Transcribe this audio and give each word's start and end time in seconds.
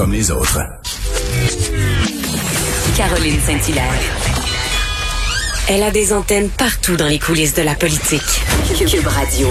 comme 0.00 0.12
les 0.12 0.30
autres. 0.30 0.58
Caroline 2.96 3.38
Saint-Hilaire. 3.38 3.92
Elle 5.68 5.82
a 5.82 5.90
des 5.90 6.14
antennes 6.14 6.48
partout 6.48 6.96
dans 6.96 7.06
les 7.06 7.18
coulisses 7.18 7.52
de 7.52 7.60
la 7.60 7.74
politique. 7.74 8.22
Cube 8.78 9.06
Radio. 9.06 9.48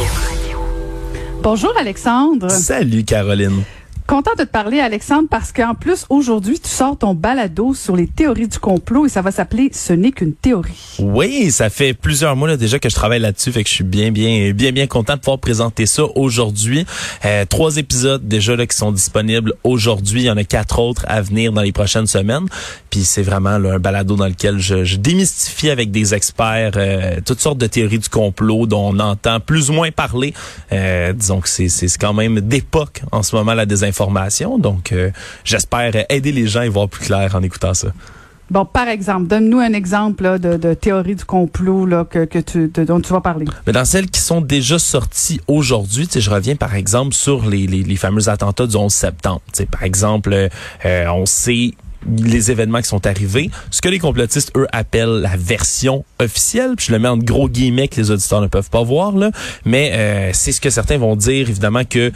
Bonjour 1.44 1.72
Alexandre. 1.80 2.50
Salut 2.50 3.04
Caroline. 3.04 3.64
Content 4.10 4.32
de 4.40 4.44
te 4.44 4.50
parler, 4.50 4.80
Alexandre, 4.80 5.28
parce 5.30 5.52
qu'en 5.52 5.76
plus, 5.76 6.08
aujourd'hui, 6.10 6.60
tu 6.60 6.68
sors 6.68 6.98
ton 6.98 7.14
balado 7.14 7.76
sur 7.76 7.96
les 7.96 8.08
théories 8.08 8.48
du 8.48 8.58
complot 8.58 9.06
et 9.06 9.10
ça 9.10 9.22
va 9.22 9.30
s'appeler 9.30 9.70
Ce 9.72 9.94
n'est 9.94 10.12
qu'une 10.12 10.34
théorie. 10.34 10.98
Oui, 10.98 11.52
ça 11.52 11.70
fait 11.70 11.94
plusieurs 11.94 12.36
mois 12.36 12.48
là, 12.48 12.58
déjà 12.58 12.80
que 12.80 12.90
je 12.90 12.96
travaille 12.96 13.20
là-dessus, 13.20 13.52
fait 13.52 13.64
que 13.64 13.70
je 13.70 13.76
suis 13.76 13.84
bien, 13.84 14.10
bien, 14.10 14.52
bien, 14.52 14.72
bien 14.72 14.88
content 14.88 15.14
de 15.14 15.20
pouvoir 15.20 15.38
présenter 15.38 15.86
ça 15.86 16.06
aujourd'hui. 16.16 16.88
Euh, 17.24 17.46
trois 17.48 17.78
épisodes 17.78 18.28
déjà 18.28 18.56
là 18.56 18.66
qui 18.66 18.76
sont 18.76 18.92
disponibles 18.92 19.54
aujourd'hui. 19.64 20.22
Il 20.22 20.26
y 20.26 20.32
en 20.32 20.38
a 20.38 20.44
quatre 20.44 20.80
autres 20.80 21.06
à 21.08 21.22
venir 21.22 21.52
dans 21.54 21.62
les 21.62 21.72
prochaines 21.72 22.08
semaines. 22.08 22.48
Puis 22.90 23.02
c'est 23.02 23.22
vraiment 23.22 23.60
là, 23.60 23.74
un 23.74 23.80
balado 23.80 24.16
dans 24.16 24.28
lequel 24.28 24.58
je, 24.58 24.86
je 24.86 24.96
démystifie 24.96 25.70
avec 25.70 25.92
des 25.92 26.16
experts 26.16 26.72
euh, 26.78 27.18
toutes 27.24 27.42
sortes 27.42 27.60
de 27.60 27.68
théories 27.68 28.00
du 28.00 28.10
complot 28.10 28.66
dont 28.66 28.90
on 28.90 29.00
entend 29.00 29.40
plus 29.40 29.70
ou 29.70 29.74
moins 29.74 29.92
parler. 29.92 30.34
Euh, 30.72 31.14
disons 31.14 31.42
que 31.42 31.48
c'est, 31.48 31.70
quand 32.00 32.14
même 32.14 32.42
d'époque 32.42 33.04
en 33.12 33.22
ce 33.22 33.36
moment 33.36 33.54
la 33.54 33.68
désinformation 33.68 33.99
donc, 34.60 34.92
euh, 34.92 35.12
j'espère 35.44 35.92
aider 36.10 36.32
les 36.32 36.48
gens 36.48 36.62
à 36.62 36.66
y 36.66 36.70
voir 36.70 36.88
plus 36.88 37.06
clair 37.06 37.36
en 37.36 37.44
écoutant 37.44 37.74
ça. 37.74 37.90
Bon, 38.50 38.66
par 38.66 38.88
exemple, 38.88 39.28
donne-nous 39.28 39.60
un 39.60 39.74
exemple 39.74 40.40
de, 40.40 40.74
théorie 40.74 41.16
du 41.16 41.24
complot 41.24 41.86
là, 41.86 42.04
que, 42.04 42.40
tu, 42.40 42.68
dont 42.68 43.00
tu 43.00 43.14
vas 43.14 43.22
parler. 43.22 43.46
Mais 43.68 43.74
dans 43.74 43.86
celles 43.86 44.10
qui 44.10 44.20
sont 44.20 44.42
déjà 44.42 44.80
sorties 44.80 45.40
aujourd'hui, 45.48 46.08
je 46.14 46.30
reviens 46.30 46.56
par 46.56 46.74
exemple 46.74 47.14
sur 47.14 47.46
les, 47.46 47.68
les, 47.68 47.96
fameux 47.96 48.28
attentats 48.28 48.66
du 48.66 48.76
11 48.76 48.92
septembre. 48.92 49.42
par 49.72 49.84
exemple, 49.84 50.34
euh, 50.86 51.08
on 51.14 51.28
sait 51.28 51.74
les 52.08 52.50
événements 52.50 52.82
qui 52.82 52.88
sont 52.88 53.06
arrivés. 53.06 53.52
Ce 53.70 53.82
que 53.82 53.90
les 53.90 54.00
complotistes, 54.00 54.52
eux, 54.58 54.68
appellent 54.72 55.20
la 55.22 55.36
version 55.36 56.04
officielle, 56.20 56.74
puis 56.76 56.88
je 56.88 56.92
le 56.94 56.98
mets 56.98 57.10
en 57.10 57.18
gros 57.18 57.50
guillemets 57.50 57.88
que 57.88 57.98
les 57.98 58.10
auditeurs 58.10 58.42
ne 58.42 58.48
peuvent 58.48 58.70
pas 58.70 58.84
voir, 58.84 59.12
là, 59.12 59.30
mais 59.66 59.92
euh, 59.94 60.32
c'est 60.34 60.54
ce 60.54 60.62
que 60.62 60.72
certains 60.72 60.98
vont 60.98 61.16
dire, 61.16 61.50
évidemment, 61.50 61.84
que 61.84 62.12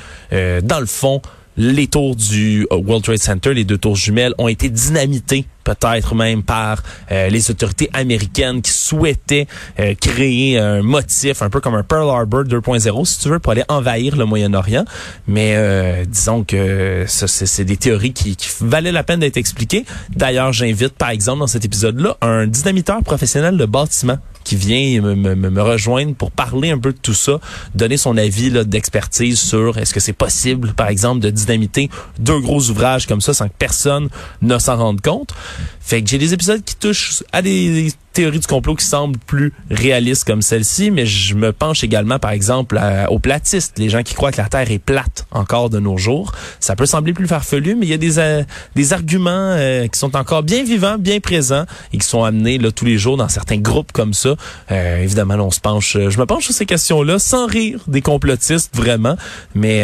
dans 0.61 0.79
le 0.79 0.87
fond, 0.87 1.21
les 1.57 1.87
tours 1.87 2.15
du 2.15 2.67
euh, 2.71 2.77
World 2.77 3.03
Trade 3.03 3.19
Center, 3.19 3.53
les 3.53 3.63
deux 3.63 3.77
tours 3.77 3.95
jumelles, 3.95 4.33
ont 4.37 4.47
été 4.47 4.69
dynamitées 4.69 5.45
peut-être 5.63 6.13
même 6.13 6.43
par 6.43 6.83
euh, 7.11 7.29
les 7.29 7.49
autorités 7.49 7.89
américaines 7.93 8.61
qui 8.61 8.71
souhaitaient 8.71 9.47
euh, 9.79 9.93
créer 9.95 10.59
un 10.59 10.81
motif 10.81 11.41
un 11.41 11.49
peu 11.49 11.61
comme 11.61 11.75
un 11.75 11.83
Pearl 11.83 12.09
Harbor 12.09 12.43
2.0 12.43 13.05
si 13.05 13.19
tu 13.19 13.29
veux 13.29 13.39
pour 13.39 13.53
aller 13.53 13.63
envahir 13.69 14.17
le 14.17 14.25
Moyen-Orient. 14.25 14.83
Mais 15.27 16.05
disons 16.05 16.43
que 16.43 17.05
c'est 17.07 17.63
des 17.63 17.77
théories 17.77 18.11
qui, 18.11 18.35
valaient 18.59 18.91
la 18.91 19.03
peine 19.03 19.21
d'être 19.21 19.37
expliquées. 19.37 19.85
D'ailleurs 20.09 20.51
j'invite 20.51 20.93
par 20.93 21.11
exemple 21.11 21.39
dans 21.39 21.47
cet 21.47 21.63
épisode 21.63 21.99
là 21.99 22.17
un 22.21 22.45
dynamiteur 22.45 23.01
professionnel 23.03 23.55
de 23.55 23.65
bâtiment 23.65 24.17
qui 24.43 24.55
vient 24.55 25.01
me, 25.01 25.61
rejoindre 25.61 26.15
pour 26.15 26.31
parler 26.31 26.71
un 26.71 26.77
peu 26.77 26.93
de 26.93 26.97
tout 26.97 27.13
ça, 27.13 27.39
donner 27.75 27.97
son 27.97 28.17
avis 28.17 28.51
d'expertise 28.65 29.39
sur 29.39 29.77
est-ce 29.77 29.93
que 29.93 29.99
c'est 29.99 30.13
possible, 30.13 30.73
par 30.73 30.87
exemple, 30.87 31.21
de 31.21 31.29
dynamiter 31.29 31.89
deux 32.19 32.39
gros 32.39 32.69
ouvrages 32.69 33.07
comme 33.07 33.21
ça 33.21 33.33
sans 33.33 33.47
que 33.47 33.53
personne 33.57 34.09
ne 34.41 34.57
s'en 34.57 34.77
rende 34.77 35.01
compte. 35.01 35.33
Fait 35.79 36.01
que 36.01 36.09
j'ai 36.09 36.17
des 36.17 36.33
épisodes 36.33 36.63
qui 36.63 36.75
touchent 36.75 37.23
à 37.31 37.41
des 37.41 37.93
théories 38.13 38.39
du 38.39 38.47
complot 38.47 38.75
qui 38.75 38.85
semblent 38.85 39.19
plus 39.19 39.53
réalistes 39.69 40.23
comme 40.23 40.41
celle-ci, 40.41 40.91
mais 40.91 41.05
je 41.05 41.35
me 41.35 41.51
penche 41.51 41.83
également, 41.83 42.19
par 42.19 42.31
exemple, 42.31 42.79
aux 43.09 43.19
platistes, 43.19 43.79
les 43.79 43.89
gens 43.89 44.03
qui 44.03 44.13
croient 44.13 44.31
que 44.31 44.41
la 44.41 44.47
Terre 44.47 44.71
est 44.71 44.79
plate 44.79 45.25
encore 45.31 45.69
de 45.69 45.79
nos 45.79 45.97
jours. 45.97 46.31
Ça 46.59 46.75
peut 46.75 46.85
sembler 46.85 47.13
plus 47.13 47.27
farfelu, 47.27 47.75
mais 47.75 47.85
il 47.85 47.89
y 47.89 47.93
a 47.93 47.97
des, 47.97 48.19
euh, 48.19 48.43
des 48.75 48.93
arguments 48.93 49.31
euh, 49.31 49.87
qui 49.87 49.99
sont 49.99 50.15
encore 50.15 50.43
bien 50.43 50.63
vivants, 50.63 50.97
bien 50.97 51.19
présents 51.19 51.65
et 51.91 51.97
qui 51.97 52.07
sont 52.07 52.23
amenés 52.23 52.57
là, 52.57 52.71
tous 52.71 52.85
les 52.85 52.97
jours 52.97 53.17
dans 53.17 53.29
certains 53.29 53.57
groupes 53.57 53.91
comme 53.91 54.13
ça. 54.13 54.35
Euh, 54.71 55.03
évidemment, 55.03 55.35
on 55.35 55.51
se 55.51 55.59
penche, 55.59 55.97
je 55.97 56.17
me 56.19 56.25
penche 56.25 56.45
sur 56.45 56.53
ces 56.53 56.65
questions-là 56.65 57.19
sans 57.19 57.47
rire 57.47 57.79
des 57.87 58.01
complotistes 58.01 58.75
vraiment, 58.75 59.17
mais 59.55 59.83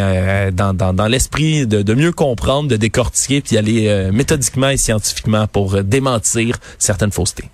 dans, 0.52 0.74
dans, 0.74 0.94
dans 0.94 1.08
l'esprit 1.08 1.68
de, 1.68 1.82
de, 1.82 1.94
mieux 1.94 2.12
comprendre, 2.12 2.70
de 2.70 2.76
décortiquer, 2.76 3.42
puis 3.42 3.58
aller 3.58 4.10
méthodiquement 4.12 4.70
et 4.70 4.78
scientifiquement 4.78 5.48
pour 5.48 5.84
démentir 5.84 6.56
certaines 6.78 7.12
faussetés 7.12 7.50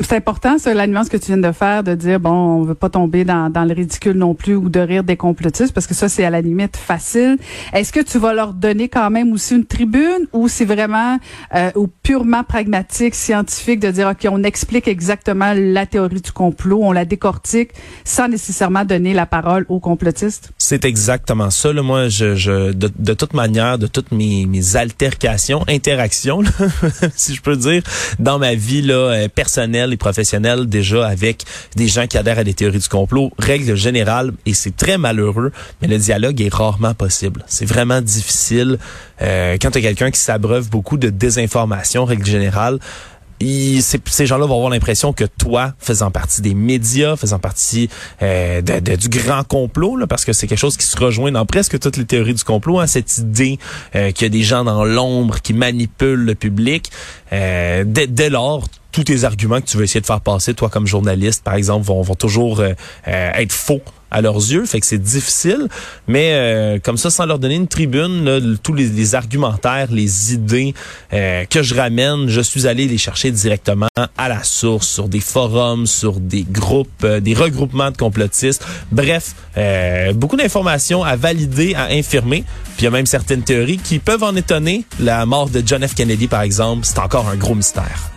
c'est 0.00 0.16
important, 0.16 0.58
ça, 0.58 0.74
la 0.74 0.86
nuance 0.86 1.08
que 1.08 1.16
tu 1.16 1.26
viens 1.26 1.38
de 1.38 1.52
faire, 1.52 1.82
de 1.82 1.94
dire, 1.94 2.20
bon, 2.20 2.30
on 2.30 2.62
veut 2.62 2.74
pas 2.74 2.88
tomber 2.88 3.24
dans, 3.24 3.50
dans 3.50 3.64
le 3.64 3.74
ridicule 3.74 4.16
non 4.16 4.34
plus 4.34 4.54
ou 4.54 4.68
de 4.68 4.80
rire 4.80 5.04
des 5.04 5.16
complotistes, 5.16 5.72
parce 5.72 5.86
que 5.86 5.94
ça, 5.94 6.08
c'est 6.08 6.24
à 6.24 6.30
la 6.30 6.40
limite 6.40 6.76
facile. 6.76 7.38
Est-ce 7.72 7.92
que 7.92 8.00
tu 8.00 8.18
vas 8.18 8.32
leur 8.32 8.52
donner 8.52 8.88
quand 8.88 9.10
même 9.10 9.32
aussi 9.32 9.54
une 9.54 9.64
tribune 9.64 10.26
ou 10.32 10.48
c'est 10.48 10.64
vraiment 10.64 11.18
euh, 11.54 11.70
ou 11.74 11.88
purement 11.88 12.44
pragmatique, 12.44 13.14
scientifique, 13.14 13.80
de 13.80 13.90
dire, 13.90 14.08
OK, 14.08 14.28
on 14.30 14.42
explique 14.42 14.88
exactement 14.88 15.52
la 15.54 15.86
théorie 15.86 16.20
du 16.20 16.32
complot, 16.32 16.80
on 16.82 16.92
la 16.92 17.04
décortique 17.04 17.70
sans 18.04 18.28
nécessairement 18.28 18.84
donner 18.84 19.14
la 19.14 19.26
parole 19.26 19.66
aux 19.68 19.80
complotistes? 19.80 20.50
C'est 20.58 20.84
exactement 20.84 21.50
ça. 21.50 21.72
Là. 21.72 21.82
Moi, 21.82 22.08
je, 22.08 22.34
je 22.34 22.72
de, 22.72 22.90
de, 22.98 23.14
toute 23.14 23.34
manière, 23.34 23.78
de 23.78 23.86
toutes 23.86 24.12
mes, 24.12 24.46
mes 24.46 24.76
altercations, 24.76 25.64
interactions, 25.68 26.42
si 27.16 27.34
je 27.34 27.42
peux 27.42 27.56
dire, 27.56 27.82
dans 28.18 28.38
ma 28.38 28.54
vie 28.54 28.82
là, 28.82 28.94
euh, 28.94 29.28
et 29.92 29.96
professionnels 29.96 30.66
déjà 30.66 31.06
avec 31.06 31.44
des 31.76 31.88
gens 31.88 32.06
qui 32.06 32.18
adhèrent 32.18 32.38
à 32.38 32.44
des 32.44 32.54
théories 32.54 32.78
du 32.78 32.88
complot. 32.88 33.30
Règle 33.38 33.74
générale, 33.74 34.32
et 34.46 34.54
c'est 34.54 34.76
très 34.76 34.98
malheureux, 34.98 35.52
mais 35.80 35.88
le 35.88 35.98
dialogue 35.98 36.40
est 36.40 36.52
rarement 36.52 36.94
possible. 36.94 37.44
C'est 37.46 37.66
vraiment 37.66 38.00
difficile 38.00 38.78
euh, 39.22 39.56
quand 39.60 39.70
tu 39.70 39.78
as 39.78 39.82
quelqu'un 39.82 40.10
qui 40.10 40.20
s'abreuve 40.20 40.70
beaucoup 40.70 40.96
de 40.96 41.10
désinformation, 41.10 42.04
règle 42.04 42.26
générale 42.26 42.78
ces 43.40 44.26
gens-là 44.26 44.46
vont 44.46 44.56
avoir 44.56 44.70
l'impression 44.70 45.12
que 45.12 45.24
toi, 45.24 45.72
faisant 45.78 46.10
partie 46.10 46.42
des 46.42 46.54
médias, 46.54 47.16
faisant 47.16 47.38
partie 47.38 47.88
euh, 48.22 48.60
du 48.62 49.08
grand 49.08 49.44
complot, 49.44 49.96
là, 49.96 50.06
parce 50.06 50.24
que 50.24 50.32
c'est 50.32 50.46
quelque 50.46 50.58
chose 50.58 50.76
qui 50.76 50.86
se 50.86 50.98
rejoint 50.98 51.30
dans 51.30 51.46
presque 51.46 51.78
toutes 51.78 51.96
les 51.96 52.04
théories 52.04 52.34
du 52.34 52.44
complot, 52.44 52.80
hein, 52.80 52.86
cette 52.86 53.18
idée 53.18 53.58
euh, 53.94 54.10
qu'il 54.10 54.24
y 54.24 54.26
a 54.26 54.30
des 54.30 54.42
gens 54.42 54.64
dans 54.64 54.84
l'ombre 54.84 55.40
qui 55.40 55.52
manipulent 55.52 56.24
le 56.24 56.34
public. 56.34 56.90
Euh, 57.32 57.84
dès 57.86 58.30
lors, 58.30 58.66
tous 58.98 59.04
tes 59.04 59.22
arguments 59.22 59.60
que 59.60 59.66
tu 59.66 59.76
veux 59.76 59.84
essayer 59.84 60.00
de 60.00 60.06
faire 60.06 60.20
passer, 60.20 60.54
toi 60.54 60.68
comme 60.70 60.88
journaliste, 60.88 61.44
par 61.44 61.54
exemple, 61.54 61.86
vont, 61.86 62.02
vont 62.02 62.16
toujours 62.16 62.58
euh, 62.58 62.72
euh, 63.06 63.30
être 63.34 63.52
faux 63.52 63.80
à 64.10 64.20
leurs 64.22 64.34
yeux, 64.34 64.66
fait 64.66 64.80
que 64.80 64.86
c'est 64.86 64.98
difficile, 64.98 65.68
mais 66.08 66.32
euh, 66.32 66.78
comme 66.82 66.96
ça, 66.96 67.08
sans 67.08 67.24
leur 67.24 67.38
donner 67.38 67.54
une 67.54 67.68
tribune, 67.68 68.24
là, 68.24 68.40
tous 68.60 68.72
les, 68.72 69.14
argumentaires, 69.14 69.92
les 69.92 70.32
idées 70.32 70.74
que 71.12 71.62
je 71.62 71.74
ramène, 71.74 72.26
je 72.26 72.40
suis 72.40 72.66
allé 72.66 72.88
les 72.88 72.98
chercher 72.98 73.30
directement 73.30 73.86
à 74.16 74.28
la 74.28 74.42
source, 74.42 74.88
sur 74.88 75.08
des 75.08 75.20
forums, 75.20 75.86
sur 75.86 76.18
des 76.18 76.42
groupes, 76.42 77.06
des 77.06 77.34
regroupements 77.34 77.90
de 77.90 77.98
complotistes, 77.98 78.64
bref, 78.90 79.34
beaucoup 80.14 80.36
d'informations 80.36 81.04
à 81.04 81.16
valider, 81.16 81.74
à 81.74 81.88
infirmer, 81.92 82.44
puis 82.76 82.80
il 82.80 82.84
y 82.84 82.88
a 82.88 82.90
même 82.90 83.06
certaines 83.06 83.42
théories 83.42 83.78
qui 83.78 83.98
peuvent 83.98 84.24
en 84.24 84.34
étonner. 84.34 84.86
La 84.98 85.24
mort 85.26 85.50
de 85.50 85.62
John 85.64 85.86
F. 85.86 85.94
Kennedy, 85.94 86.28
par 86.28 86.42
exemple, 86.42 86.86
c'est 86.86 86.98
encore 86.98 87.28
un 87.28 87.36
gros 87.36 87.54
mystère 87.54 88.10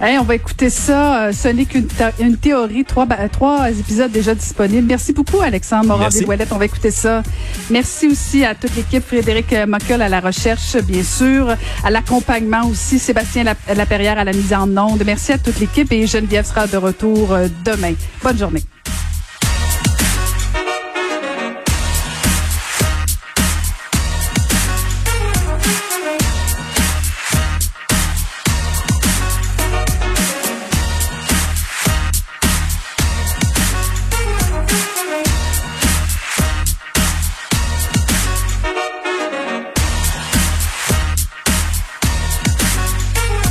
on 0.00 0.24
va 0.24 0.34
écouter 0.34 0.70
ça. 0.70 1.24
Euh, 1.24 1.32
ce 1.32 1.48
n'est 1.48 1.64
qu'une 1.64 1.88
une 2.20 2.36
théorie. 2.36 2.84
Trois, 2.84 3.06
trois 3.28 3.70
épisodes 3.70 4.10
déjà 4.10 4.34
disponibles. 4.34 4.86
Merci 4.86 5.12
beaucoup, 5.12 5.40
Alexandre 5.40 5.86
Morin 5.86 6.08
des 6.08 6.24
On 6.50 6.58
va 6.58 6.64
écouter 6.64 6.90
ça. 6.90 7.22
Merci 7.70 8.08
aussi 8.08 8.44
à 8.44 8.54
toute 8.54 8.74
l'équipe. 8.76 9.04
Frédéric 9.04 9.54
Mockel 9.66 10.02
à 10.02 10.08
la 10.08 10.20
recherche, 10.20 10.76
bien 10.78 11.02
sûr. 11.02 11.54
À 11.84 11.90
l'accompagnement 11.90 12.66
aussi. 12.66 12.98
Sébastien 12.98 13.44
Laperrière 13.74 14.18
à 14.18 14.24
la 14.24 14.32
mise 14.32 14.52
en 14.52 14.68
onde. 14.76 15.02
Merci 15.04 15.32
à 15.32 15.38
toute 15.38 15.60
l'équipe 15.60 15.90
et 15.92 16.06
Geneviève 16.06 16.46
sera 16.46 16.66
de 16.66 16.76
retour 16.76 17.32
euh, 17.32 17.48
demain. 17.64 17.94
Bonne 18.22 18.38
journée. 18.38 18.62